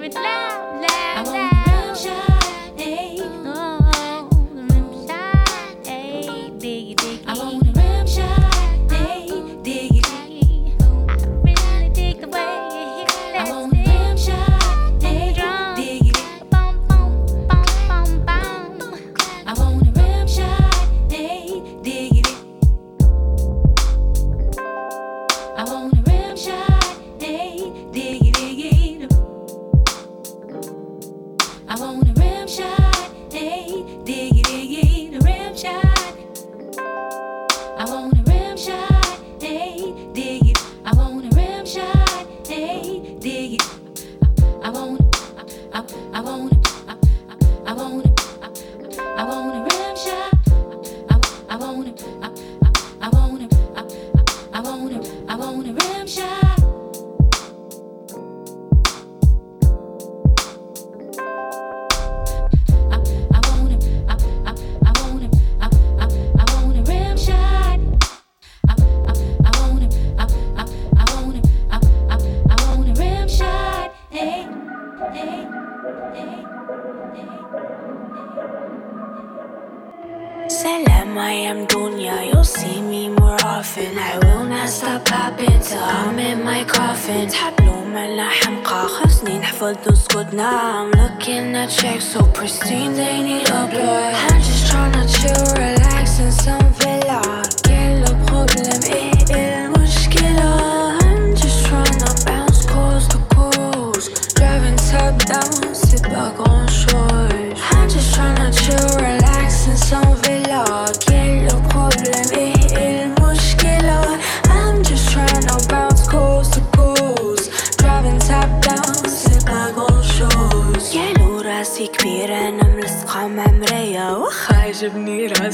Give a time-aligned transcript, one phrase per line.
[0.00, 0.69] with love.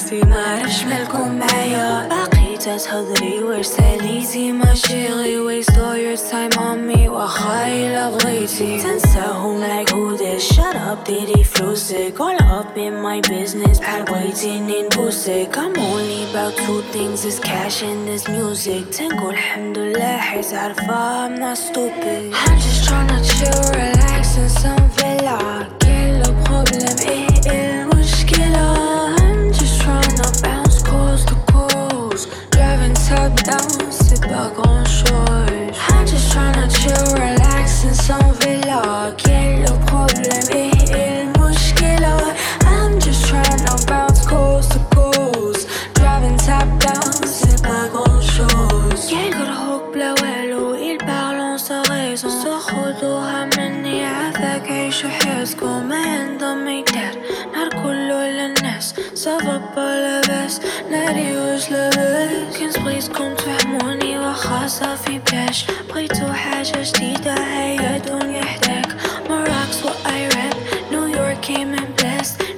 [0.06, 6.78] نفسي معرفش مالكم معايا باقي تتهضري واش ساليتي ما شيغي waste all your time on
[6.94, 12.94] me واخا الا بغيتي تنساهم like who this shut up ديري فلوسك all up in
[13.02, 18.98] my business بحال بغيتيني نبوسك I'm only about two things is cash and this music
[18.98, 24.88] تنقول الحمد لله حيت عارفة I'm not stupid I'm just tryna chill relax in some
[24.96, 27.35] villa كل problème est
[33.06, 35.76] upside down, c'est pas grand chose.
[35.90, 39.12] I'm just tryna chill, relax in son villa.
[39.16, 42.16] Quel le problème et il mushkila?
[42.66, 45.68] I'm just tryna bounce coast to coast.
[45.94, 49.06] Driving top down, c'est pas grand chose.
[49.08, 52.28] Quel good hook bleu hello, il parle en sa raison.
[52.66, 57.14] خدوا مني عافاك عيش حياتكم ما عندهم ميدار
[57.52, 60.15] نهار كله للناس صافا بلا
[60.56, 68.44] الناس ناري وش لاباس كان صبغيتكم تفهموني واخا صافي باش بغيتو حاجة جديدة هيا دنيا
[68.44, 68.86] حداك
[69.28, 70.56] rocks, what I rap
[70.90, 71.88] New York came in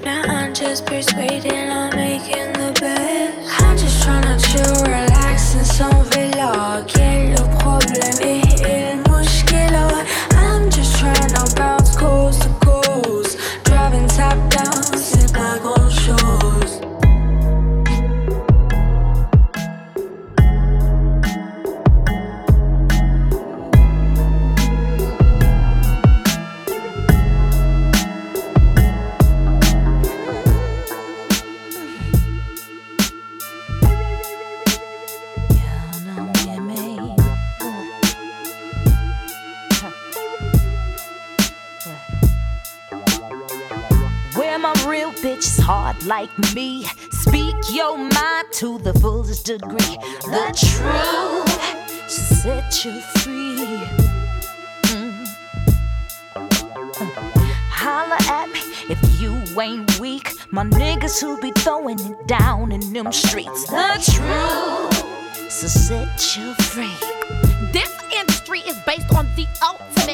[0.04, 1.70] Now I'm just persuading.
[1.70, 3.62] I'm making the best.
[3.62, 6.77] I'm just tryna chill, relax in some villa.
[49.48, 49.96] Degree.
[50.28, 53.80] The truth set you free.
[54.88, 55.26] Mm.
[57.70, 60.34] Holla at me if you ain't weak.
[60.50, 63.66] My niggas who be throwing it down in them streets.
[63.66, 66.96] The truth should set you free.
[67.72, 70.07] This industry is based on the ultimate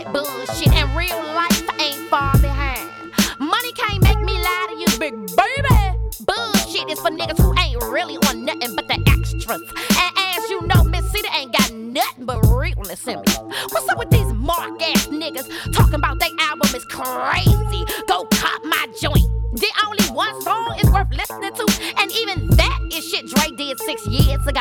[24.17, 24.61] 一次搞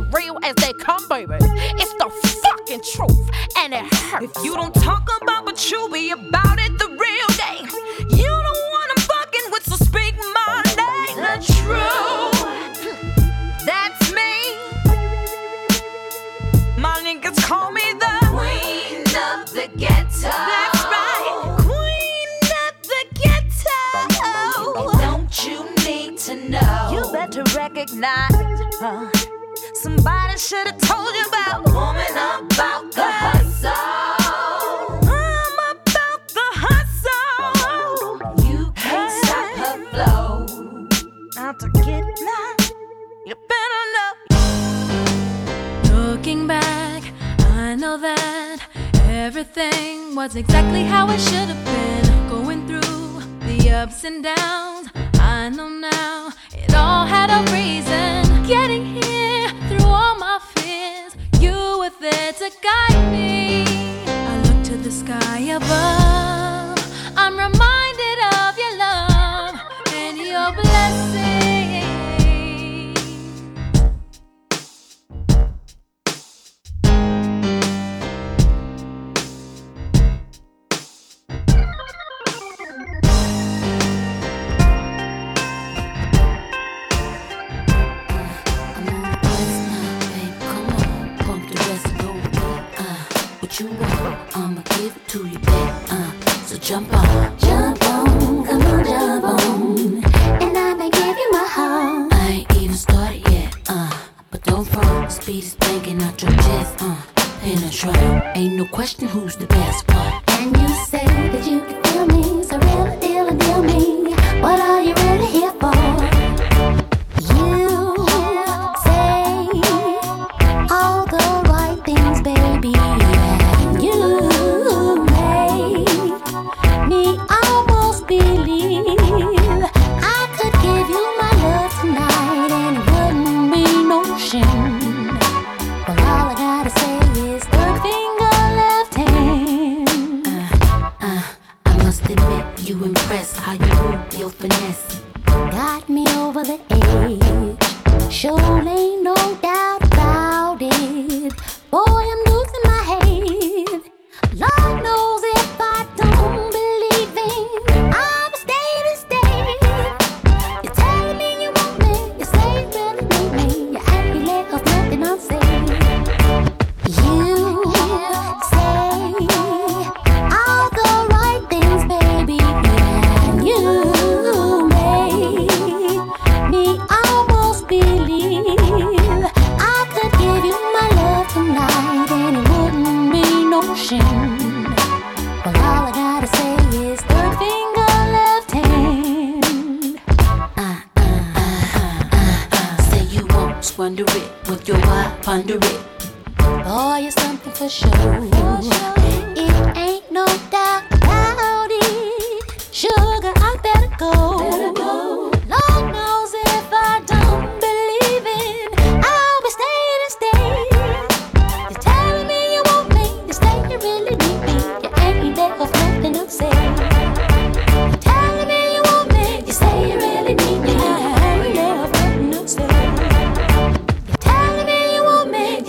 [0.00, 1.34] real as they come, baby.
[1.40, 2.10] It's the
[2.42, 4.36] fucking truth, and it hurts.
[4.36, 5.08] If you don't talk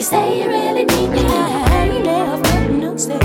[0.09, 1.19] say you really need me.
[1.19, 3.19] I left, but no stay.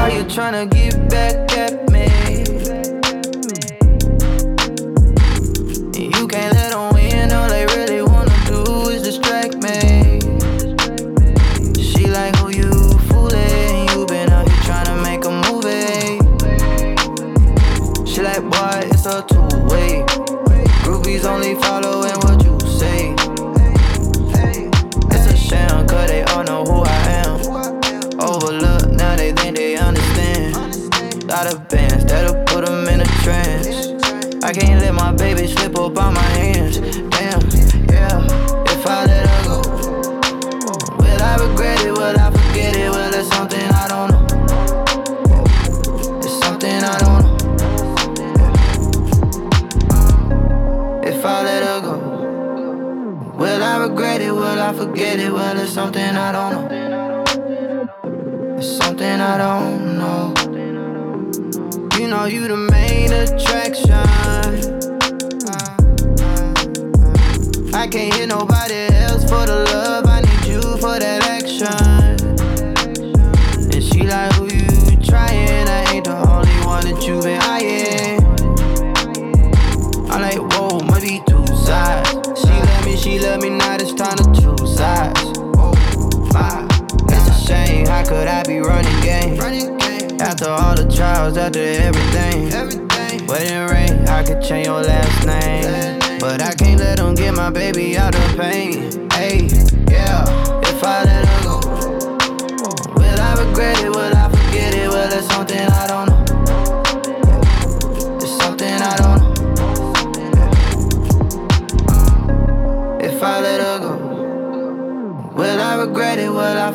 [0.00, 1.83] Are you trying to get back at me?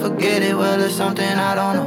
[0.09, 0.55] Forget it?
[0.55, 1.78] Well, it's something I don't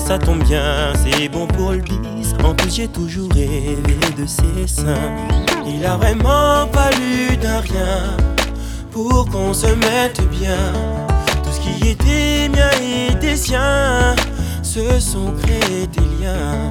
[0.00, 2.34] ça tombe bien, c'est bon pour le bis.
[2.42, 5.14] En plus, j'ai toujours rêvé de ses seins.
[5.66, 8.16] Il a vraiment fallu d'un rien
[8.90, 10.72] pour qu'on se mette bien.
[11.42, 12.70] Tout ce qui était mien
[13.10, 14.14] était sien,
[14.62, 16.70] se sont créés des liens.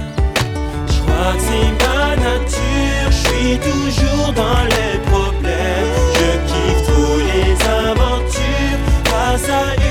[0.88, 5.94] Je crois que c'est ma nature, je suis toujours dans les problèmes.
[6.16, 9.83] Je kiffe tous les aventures, face à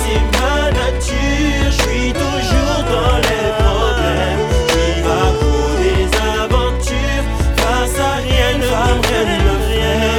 [0.00, 4.42] c'est ma nature, je suis toujours dans les problèmes.
[4.70, 6.06] J'y vais pour des
[6.42, 7.26] aventures,
[7.56, 10.18] face à rien, rien ne freine.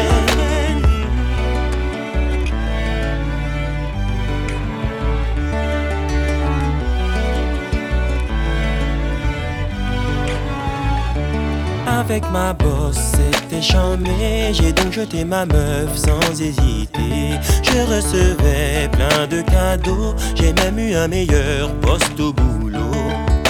[12.02, 13.16] Avec ma bosse,
[13.62, 17.38] J'ai donc jeté ma meuf sans hésiter.
[17.62, 20.16] Je recevais plein de cadeaux.
[20.36, 22.80] J'ai même eu un meilleur poste au boulot.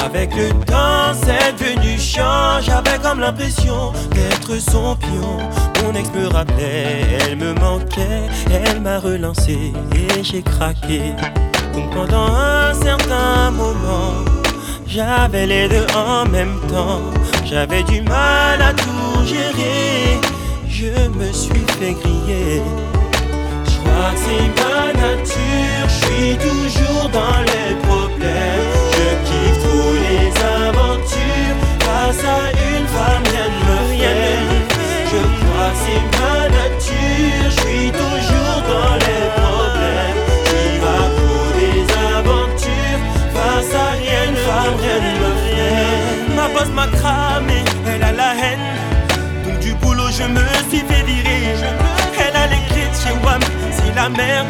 [0.04, 2.60] Avec le temps, c'est devenu chiant.
[2.60, 5.38] J'avais comme l'impression d'être son pion.
[5.84, 8.24] Mon ex me rappelait, elle me manquait.
[8.52, 11.14] Elle m'a relancé et j'ai craqué.
[11.74, 14.26] Donc pendant un certain moment,
[14.88, 17.19] j'avais les deux en même temps.
[17.50, 20.22] J'avais du mal à tout gérer.
[20.70, 22.62] Je me suis fait griller.
[23.66, 25.88] Je crois que c'est ma nature.
[25.88, 28.70] Je suis toujours dans les problèmes.
[28.94, 30.28] Je kiffe tous les
[30.68, 31.58] aventures.
[31.80, 35.08] Face à une femme, rien ne me freine.
[35.12, 37.46] Je crois que c'est ma nature.
[37.46, 39.09] Je suis toujours dans les
[46.68, 48.60] m'a cramé, elle a la haine.
[49.46, 51.56] Donc du boulot, je me suis fait virer.
[52.18, 53.40] Elle a les clés de chez WAM,
[53.72, 54.48] c'est la merde.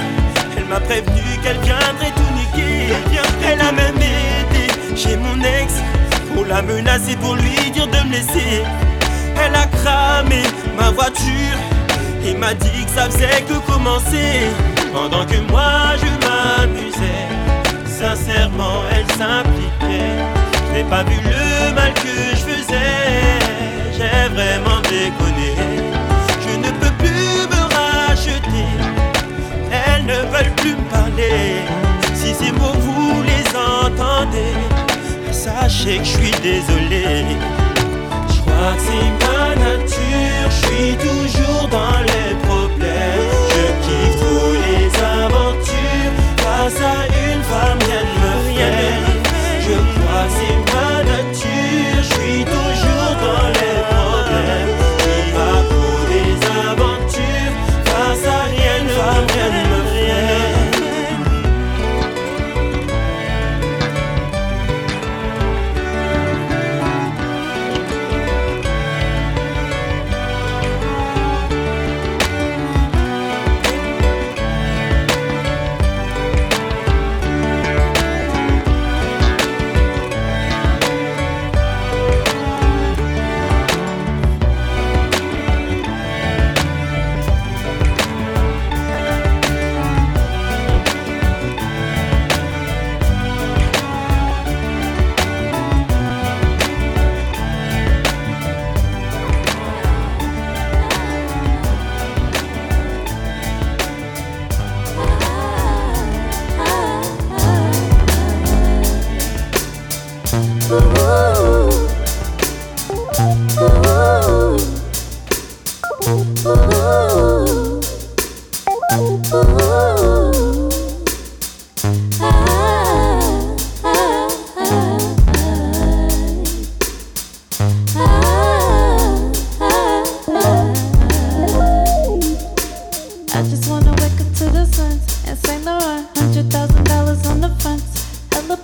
[0.57, 2.93] Elle m'a prévenu qu'elle viendrait tout niquer.
[3.47, 5.73] Elle a même aidé chez mon ex
[6.33, 8.63] pour la menacer, pour lui dire de me laisser.
[9.41, 10.43] Elle a cramé
[10.77, 11.57] ma voiture
[12.25, 14.49] et m'a dit que ça faisait que commencer.
[14.91, 17.27] Pendant que moi je m'amusais,
[17.85, 20.17] sincèrement elle s'impliquait.
[20.67, 23.39] Je n'ai pas vu le mal que je faisais,
[23.95, 25.53] j'ai vraiment déconné.
[26.45, 28.69] Je ne peux plus me racheter,
[29.71, 31.63] elles ne veulent plus me parler.
[32.13, 34.57] Si ces mots vous les entendez,
[35.31, 37.25] sachez que je suis désolé.
[38.33, 42.18] Je crois que c'est ma nature, je suis toujours dans les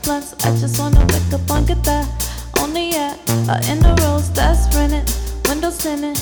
[0.05, 0.33] blunts.
[0.45, 2.07] I just wanna wake up and get that.
[2.61, 3.15] On the air,
[3.49, 5.05] or in the rose that's spinning.
[5.49, 6.17] Windows tinted.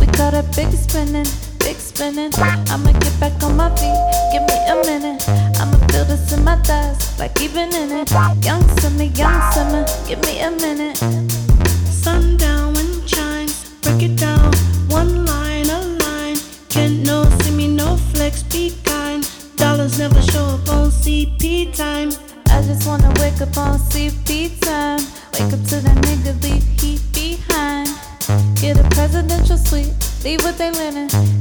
[0.00, 1.26] We got a big spinning,
[1.58, 2.32] big spinning.
[2.70, 3.98] I'ma get back on my feet.
[4.32, 5.28] Give me a minute.
[5.60, 8.10] I'ma feel this in my thighs, like even in it.
[8.44, 9.84] Young summer, young summer.
[10.06, 11.23] Give me a minute.
[30.24, 31.33] leave what they linen.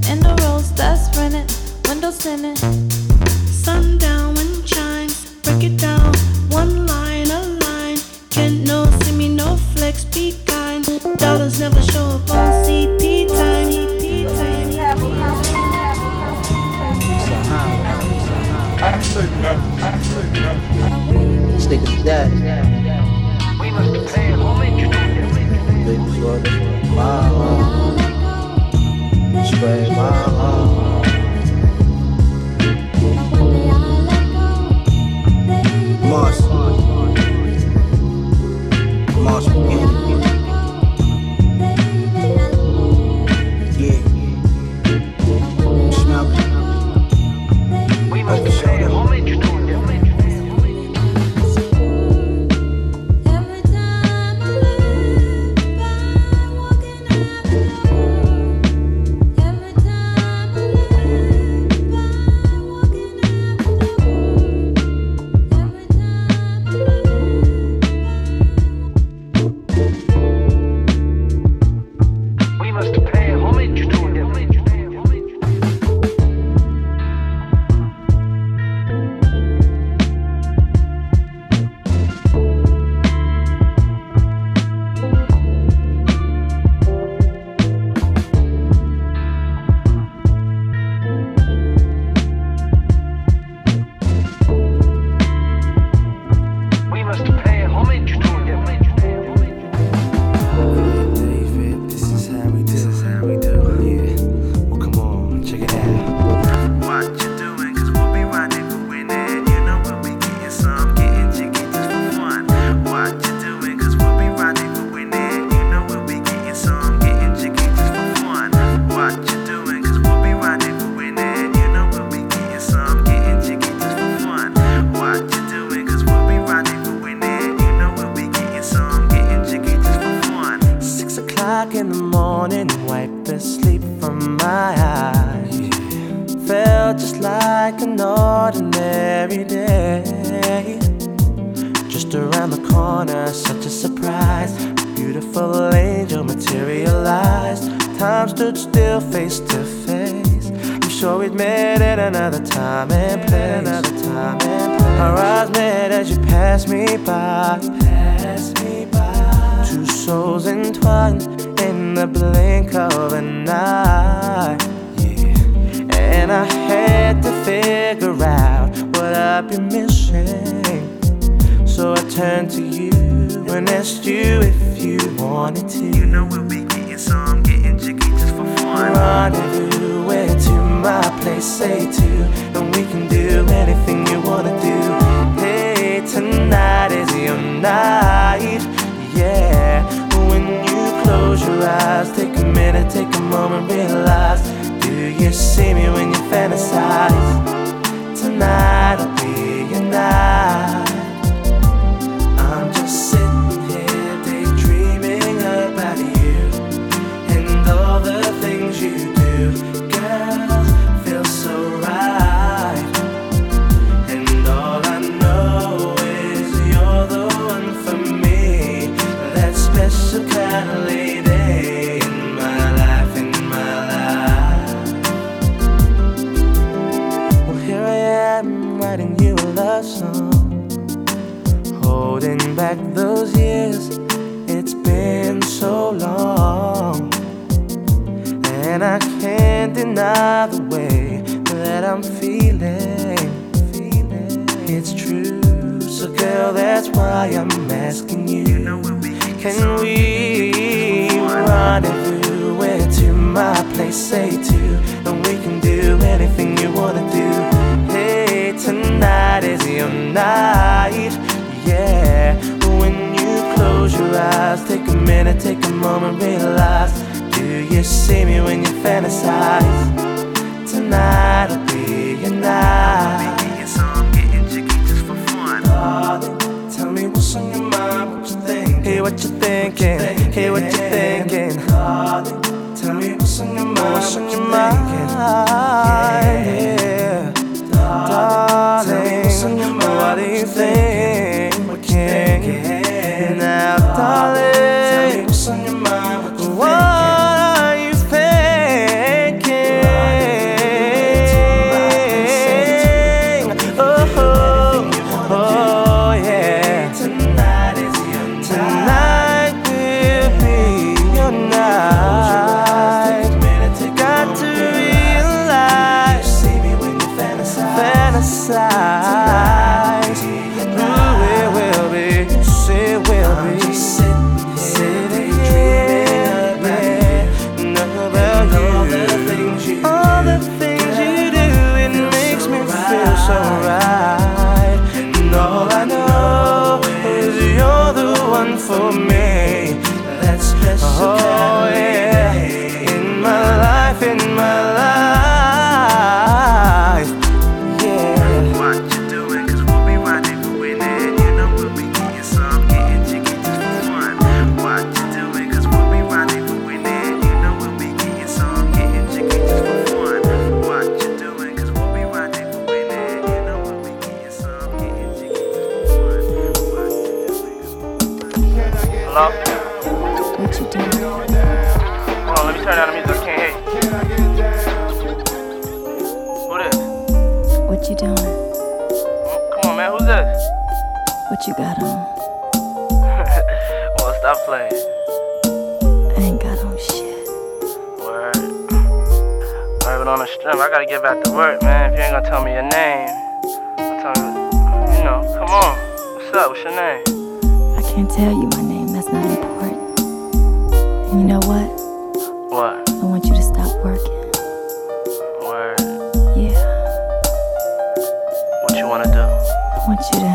[409.87, 410.29] want you to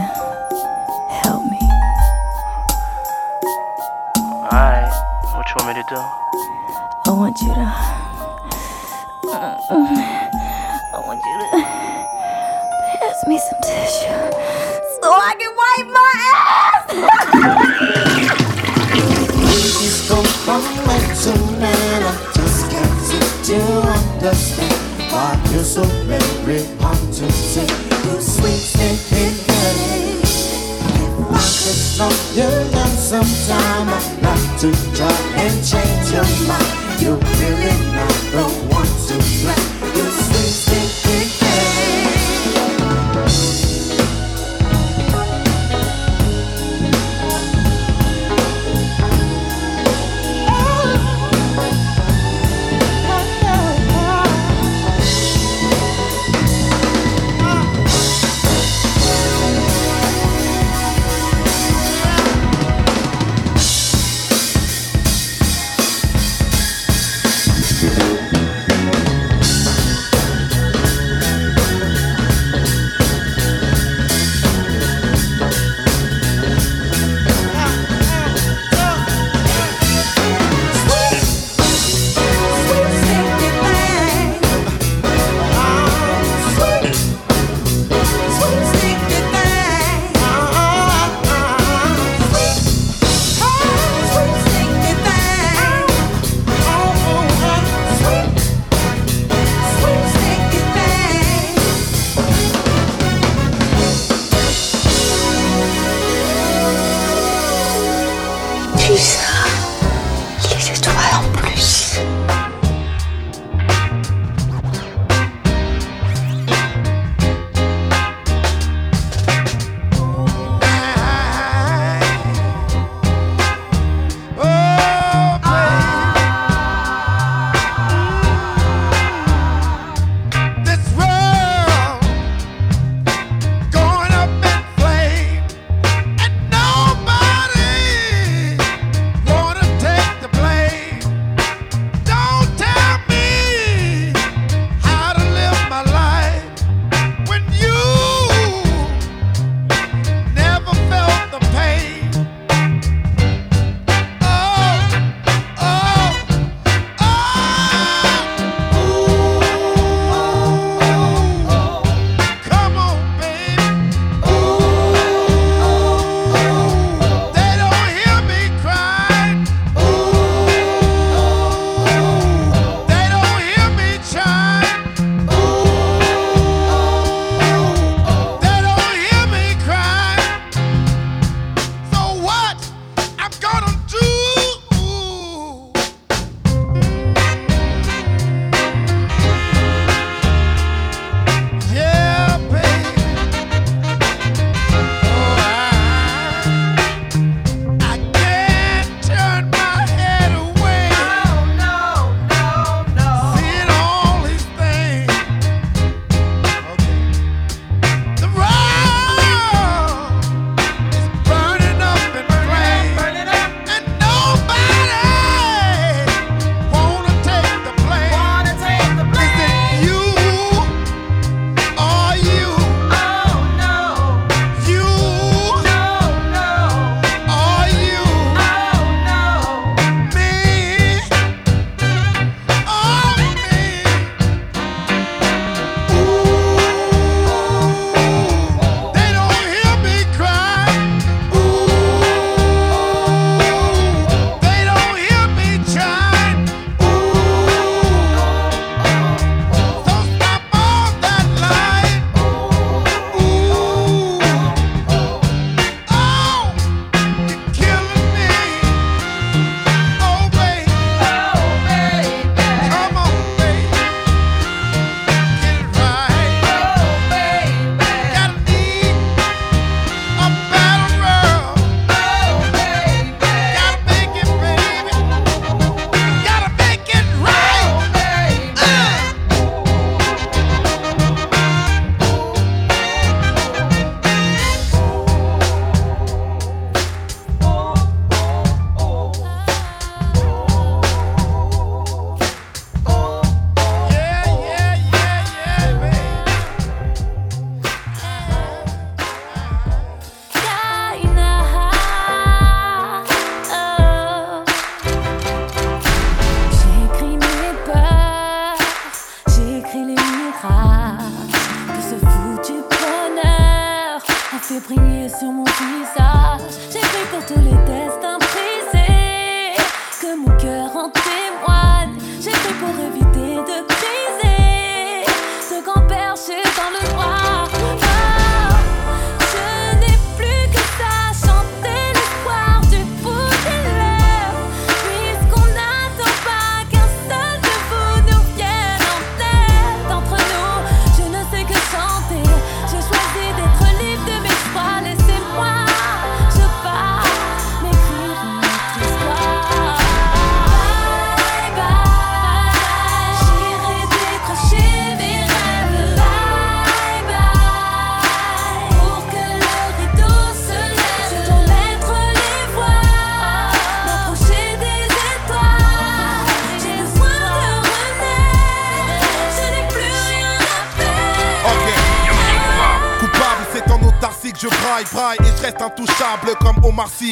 [1.25, 1.59] help me.
[4.45, 4.93] Alright,
[5.33, 5.97] what you want me to do?
[5.97, 7.67] I want you to.
[9.31, 9.89] Um,
[10.93, 11.49] I want you to
[13.01, 14.21] pass me some tissue
[15.01, 16.85] so I can wipe my ass.
[19.33, 21.33] we just go from night to.
[21.61, 22.99] I just can't
[23.47, 23.59] to
[23.89, 24.79] understand
[25.11, 29.35] why you're so very hard to see you sweet good.
[29.71, 32.13] If I could stop
[32.97, 37.01] sometime, I'd like to try and change your mind.
[37.01, 38.45] You're really not the
[38.75, 39.58] one to blame.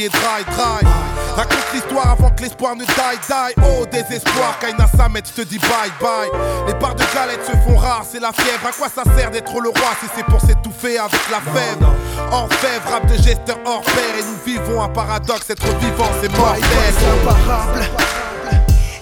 [0.05, 0.89] Et Dry, Dry.
[1.37, 2.93] Raconte l'histoire avant que l'espoir ne die,
[3.29, 3.63] die.
[3.63, 6.31] Oh désespoir, Kaina Samet, je te dis bye, bye.
[6.67, 8.67] Les barres de galettes se font rares, c'est la fièvre.
[8.67, 11.95] À quoi ça sert d'être le roi si c'est pour s'étouffer avec la fèvre
[12.33, 14.17] Orfèvre, rap de gesteur hors pair.
[14.19, 16.63] Et nous vivons un paradoxe, être vivant c'est mortel.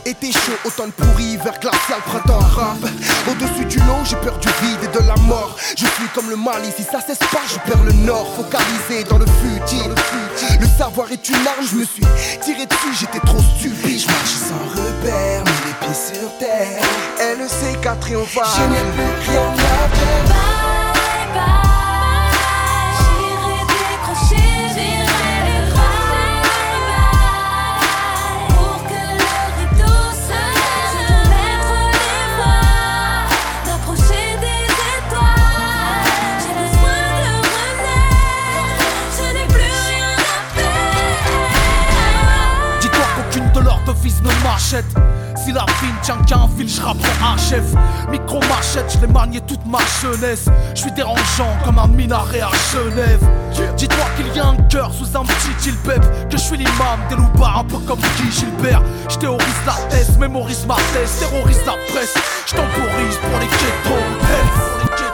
[0.06, 2.76] Été chaud, automne pourri, hiver glacial, printemps rap.
[3.26, 5.56] Au-dessus du lot, j'ai peur du vide et de la mort.
[5.70, 8.26] Je suis comme le Mali, si ça cesse pas, je perds le nord.
[8.36, 9.94] Focalisé dans le futile.
[10.60, 12.04] Le savoir est une arme, je me suis
[12.42, 14.00] tiré dessus, j'étais trop stupide.
[14.00, 16.82] Je marche sans repère, mais les pieds sur terre.
[17.18, 18.44] LEC4 et on va.
[18.56, 19.56] Je n'ai plus perdre.
[20.26, 21.63] Bye bye,
[44.64, 47.64] Si la vie ne tient qu'à un fil, je un chef.
[48.10, 50.46] Micro machette, je l'ai manié toute ma jeunesse.
[50.74, 53.20] Je suis dérangeant comme un minaret à Genève.
[53.76, 56.00] Dis-toi qu'il y a un cœur sous un petit Gilbert.
[56.30, 58.82] Que je suis l'imam des loupards, un peu comme Guy Gilbert.
[59.10, 62.14] Je théorise la thèse, mémorise ma thèse, terrorise la presse.
[62.46, 63.04] Je pour les.
[63.04, 65.13] Hells, pour les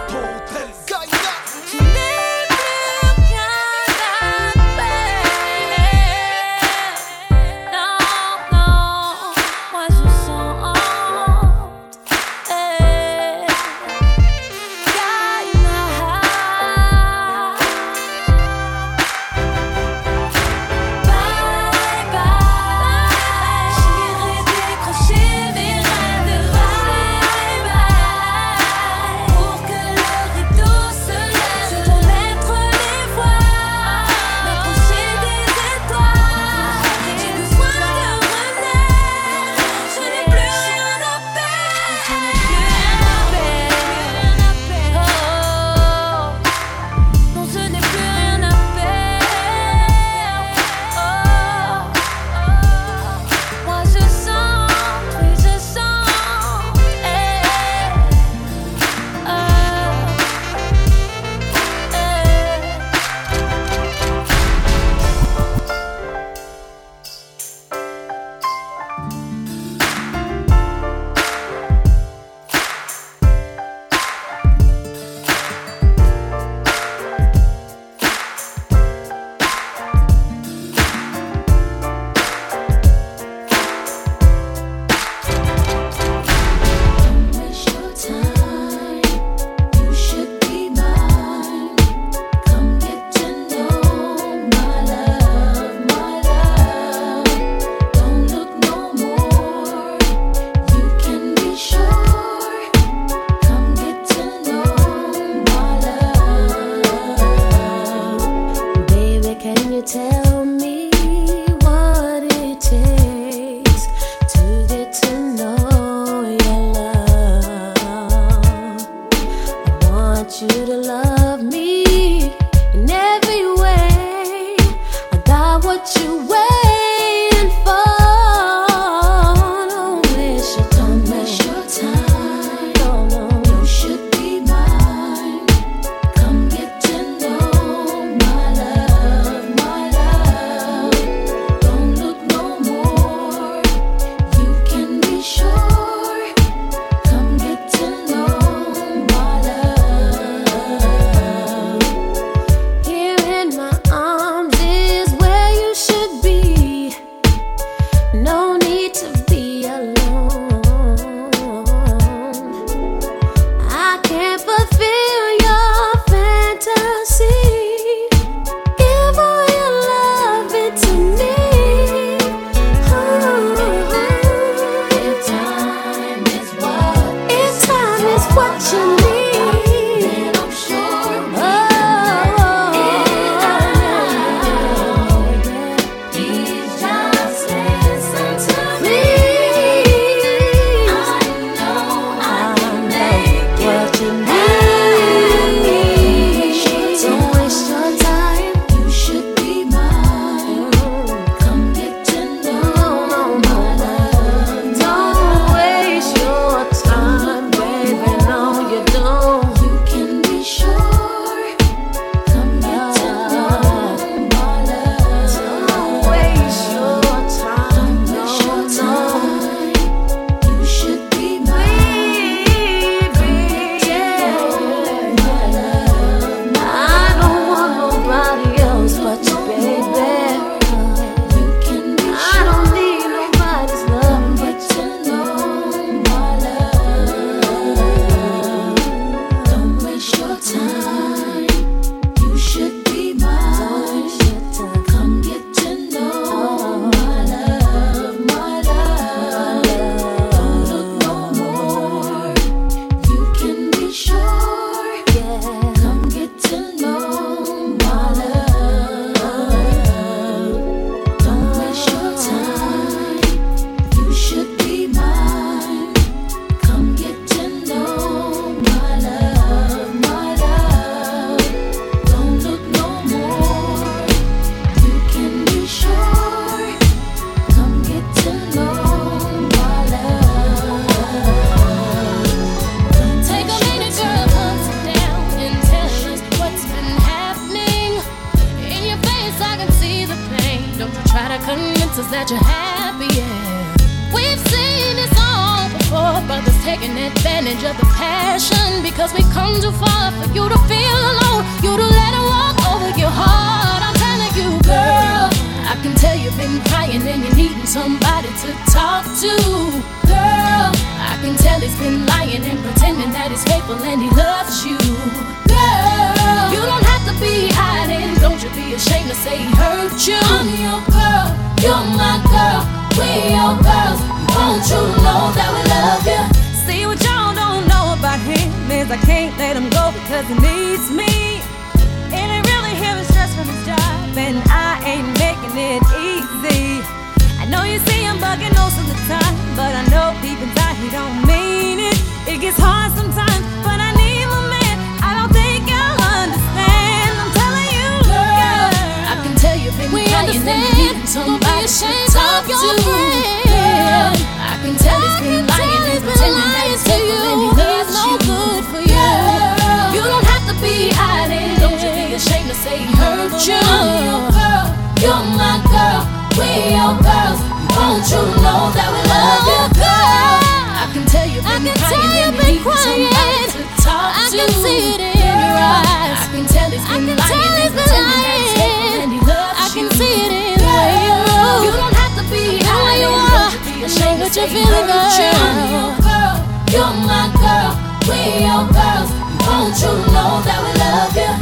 [384.30, 385.96] what you're feeling now.
[386.06, 386.36] Girl,
[386.70, 387.74] you're my girl,
[388.06, 389.10] we're girls.
[389.42, 391.32] Don't you know that we love you?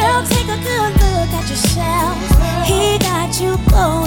[0.00, 2.16] Girl, take a good look at yourself.
[2.66, 3.97] He got you close.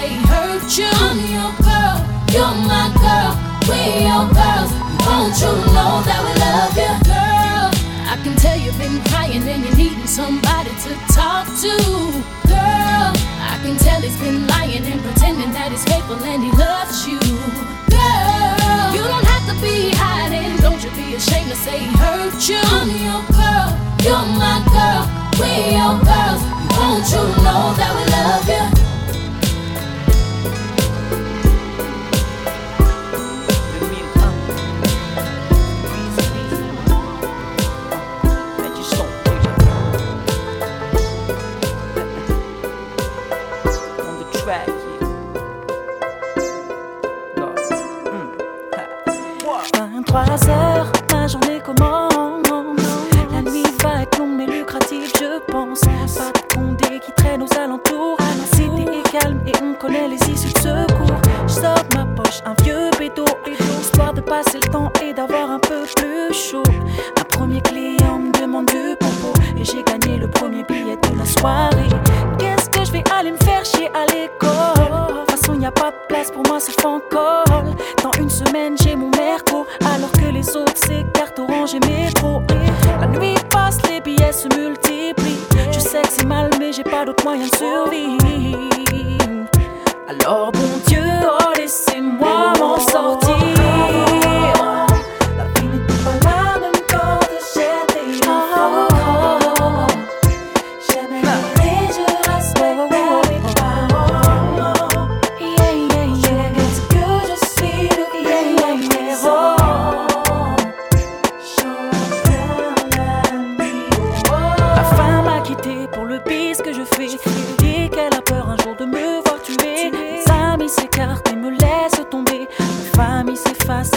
[0.00, 0.88] they hurt you.
[0.88, 1.96] I'm your girl,
[2.32, 3.36] you're my girl,
[3.68, 4.72] we your girls.
[5.04, 7.68] Don't you know that we love you, girl?
[8.08, 11.74] I can tell you've been crying and you're needing somebody to talk to,
[12.48, 13.12] girl.
[13.52, 17.20] I can tell he's been lying and pretending that he's faithful and he loves you,
[17.92, 18.88] girl.
[18.96, 22.60] You don't have to be hiding, don't you be ashamed to say he hurt you.
[22.72, 23.68] I'm your girl,
[24.00, 25.04] you're my girl,
[25.36, 26.40] we your girls.
[26.72, 28.89] Don't you know that we love you?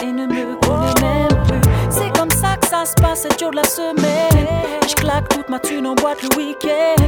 [0.02, 1.62] et ne me connaît même plus.
[1.90, 4.48] C'est comme ça que ça se passe, 7 jours de la semaine.
[4.88, 7.04] Je claque toute ma thune en boîte le week-end.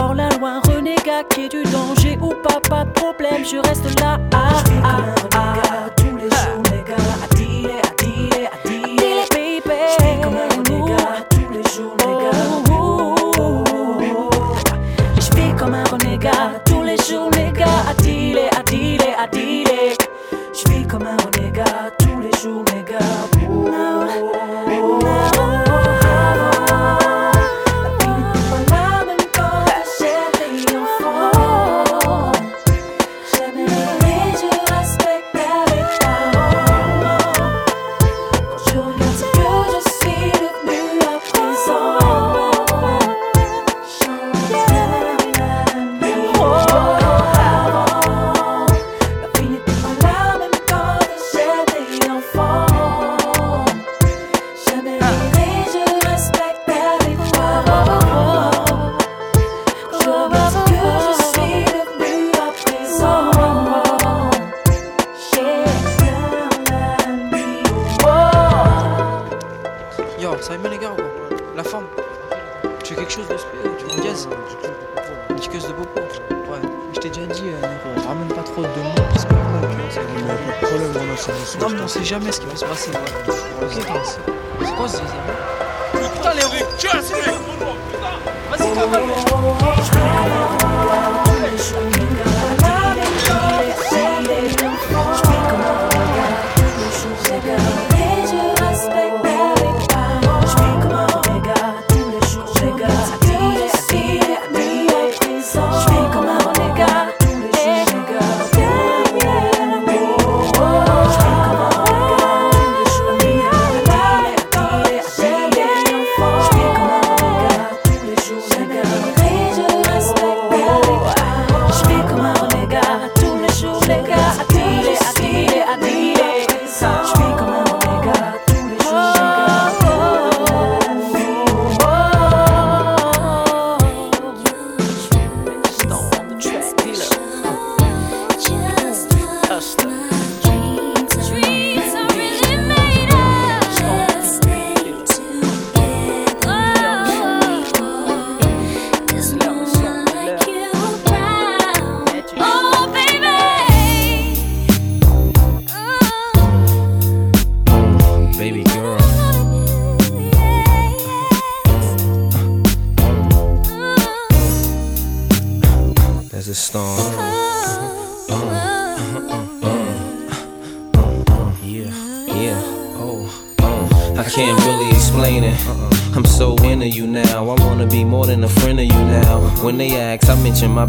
[0.00, 3.98] Hors la loi, renégat qui est du danger ou pas, pas de problème, je reste
[4.00, 4.18] là.
[4.32, 4.96] Ah, ah,
[5.34, 7.35] ah, tous les jours, les gars.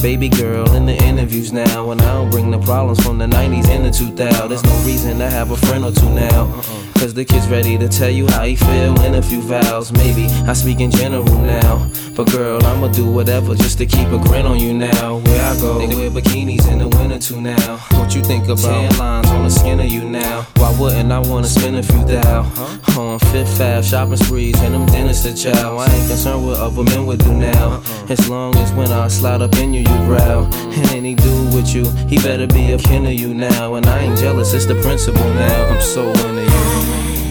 [0.08, 1.92] Baby girl in the interviews now.
[1.92, 4.48] And I don't bring the problems from the 90s and the 2000s.
[4.48, 6.44] There's no reason to have a friend or two now.
[6.46, 6.94] Uh-uh.
[6.94, 9.92] Cause the kid's ready to tell you how he feel in a few vows.
[9.92, 11.92] Maybe I speak in general now.
[12.16, 15.18] But girl, I'ma do whatever just to keep a grin on you now.
[15.18, 17.78] Where I go, they wear bikinis in the winter too now.
[18.00, 20.48] What you think about tan lines on the skin of you now?
[20.80, 22.42] Wouldn't I wanna spend a few thou?
[22.42, 23.02] Uh-huh.
[23.02, 25.78] On Fifth Ave, shopping sprees, and them dinners to chow.
[25.78, 27.68] I ain't concerned what other men would do now.
[27.70, 28.06] Uh-uh.
[28.10, 30.46] As long as when I slide up in you, you growl.
[30.46, 33.74] And any dude with you, he better be a kin of you now.
[33.76, 35.66] And I ain't jealous, it's the principle now.
[35.66, 37.27] I'm so into you.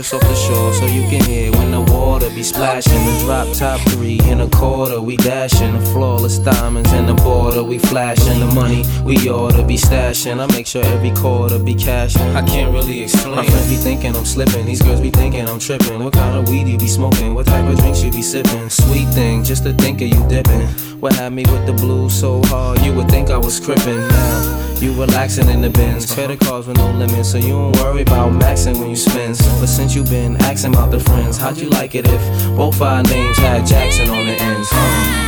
[0.00, 3.04] Just off the shore, so you can hear when the water be splashing.
[3.04, 5.78] The drop top three in a quarter, we dashing.
[5.78, 8.40] The flawless diamonds in the border, we flashing.
[8.40, 10.40] The money we ought to be stashing.
[10.40, 12.34] I make sure every quarter be cashing.
[12.34, 13.36] I can't really explain.
[13.36, 16.02] My friends be thinking I'm slipping, these girls be thinking I'm tripping.
[16.02, 17.34] What kind of weed you be smoking?
[17.34, 18.70] What type of drinks you be sipping?
[18.70, 20.89] Sweet thing, just to think of you dipping.
[21.00, 24.06] What had me with the blues so hard, you would think I was crippin'.
[24.06, 26.12] Now, you relaxing in the Benz.
[26.12, 29.38] Credit cards with no limits, so you don't worry about maxing when you spend.
[29.60, 33.02] But since you been asking about the friends, how'd you like it if both our
[33.02, 34.68] names had Jackson on the ends?
[34.70, 35.19] Huh?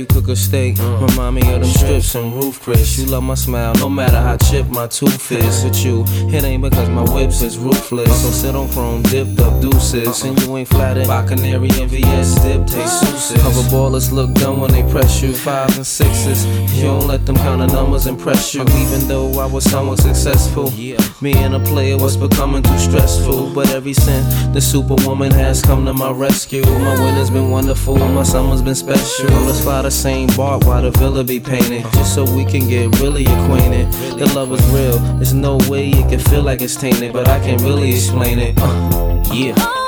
[0.00, 2.98] You cook a steak remind me of them strips and Ruth's Chris.
[2.98, 5.64] You love my smile, no matter how chipped my tooth is.
[5.64, 6.04] With you,
[6.34, 8.22] it ain't because my whips is ruthless.
[8.22, 12.34] So sit on chrome, dipped up deuces, and you ain't flattered by canary and VS
[12.42, 13.42] dip taste souses.
[13.42, 15.32] Cover ballers look dumb when they press you.
[15.32, 16.44] Fives and sixes,
[16.76, 18.62] you don't let them count of numbers impress you.
[18.62, 20.70] Even though I was somewhat successful,
[21.20, 23.54] me and a player was becoming too stressful.
[23.54, 28.22] But every since the superwoman has come to my rescue, my winter's been wonderful, my
[28.22, 29.30] summer's been special.
[29.46, 33.00] Let's fly the same bark while the villa be painted, just so we can get
[33.00, 33.90] really acquainted.
[34.18, 37.38] The love is real, there's no way it can feel like it's tainted, but I
[37.40, 38.54] can't really explain it.
[38.58, 39.79] Uh, yeah.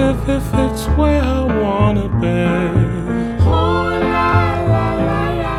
[0.00, 2.42] A captive if it's where I wanna be.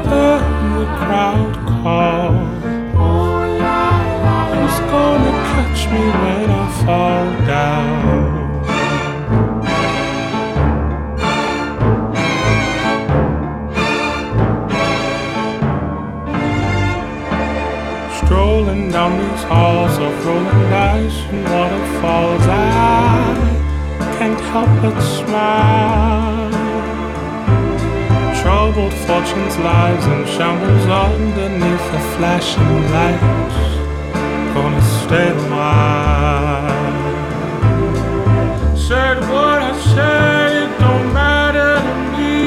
[0.10, 0.44] Then
[0.78, 2.64] the crowd calls.
[4.52, 8.42] Who's gonna catch me when I fall down?
[18.26, 23.41] Strolling down these halls of rolling dice and waterfalls, I
[24.22, 26.52] can't help but smile.
[28.40, 33.62] Troubled fortunes lies and shambles underneath the flashing lights.
[34.54, 36.98] Gonna stay a while.
[38.78, 42.38] Said what I said, it don't matter to me.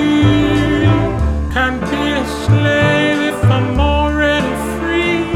[1.55, 5.27] Can't be a slave if I'm already free.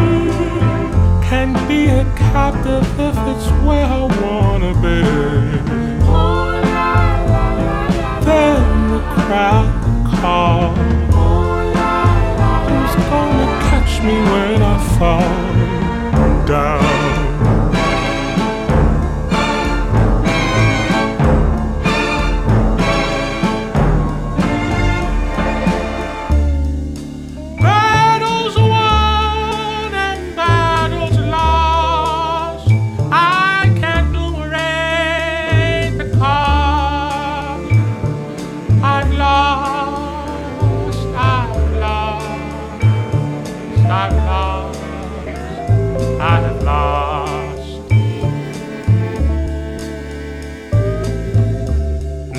[1.28, 5.37] Can't be a captive if it's where I wanna be.
[9.28, 9.68] Crowd
[10.20, 10.78] calls.
[12.68, 15.47] Who's gonna catch me when I fall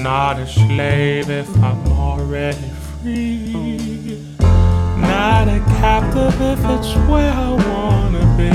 [0.04, 2.70] Not a slave if I'm already
[3.02, 4.26] free.
[4.40, 8.50] Not a captive if it's where I wanna be.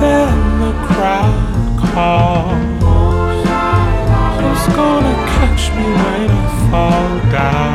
[0.00, 2.82] Then the crowd calls.
[4.38, 7.71] Who's gonna catch me when I fall down?